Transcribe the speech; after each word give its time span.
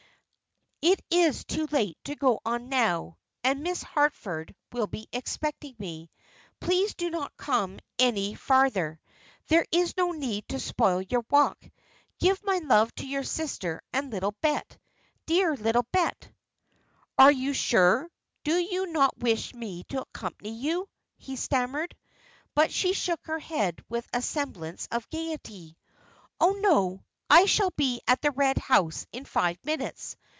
"It 0.83 0.99
is 1.11 1.45
too 1.45 1.67
late 1.67 1.95
to 2.05 2.15
go 2.15 2.39
on 2.43 2.67
now, 2.67 3.19
and 3.43 3.61
Miss 3.61 3.83
Harford 3.83 4.55
will 4.71 4.87
be 4.87 5.07
expecting 5.13 5.75
me. 5.77 6.09
Please 6.59 6.95
do 6.95 7.11
not 7.11 7.37
come 7.37 7.79
any 7.99 8.33
farther. 8.33 8.99
There 9.49 9.65
is 9.71 9.95
no 9.95 10.11
need 10.11 10.47
to 10.49 10.59
spoil 10.59 11.03
your 11.03 11.23
walk. 11.29 11.63
Give 12.17 12.43
my 12.43 12.57
love 12.63 12.91
to 12.95 13.05
your 13.07 13.23
sister 13.23 13.83
and 13.93 14.09
little 14.11 14.31
Bet 14.41 14.75
dear 15.27 15.55
little 15.55 15.85
Bet." 15.91 16.31
"Are 17.15 17.31
you 17.31 17.53
sure? 17.53 18.09
Do 18.43 18.53
you 18.57 18.87
not 18.87 19.19
wish 19.19 19.53
me 19.53 19.83
to 19.89 20.01
accompany 20.01 20.55
you?" 20.55 20.89
he 21.15 21.35
stammered; 21.35 21.95
but 22.55 22.71
she 22.73 22.93
shook 22.93 23.23
her 23.27 23.37
head 23.39 23.85
with 23.87 24.07
a 24.13 24.21
semblance 24.23 24.87
of 24.89 25.07
gaiety. 25.11 25.77
"Oh, 26.39 26.53
no. 26.53 27.05
I 27.29 27.45
shall 27.45 27.69
be 27.69 28.01
at 28.07 28.23
the 28.23 28.31
Red 28.31 28.57
House 28.57 29.05
in 29.11 29.25
five 29.25 29.63
minutes. 29.63 30.15